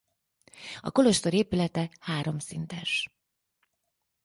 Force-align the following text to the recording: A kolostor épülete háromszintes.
A 0.81 0.91
kolostor 0.91 1.33
épülete 1.33 1.91
háromszintes. 1.99 3.09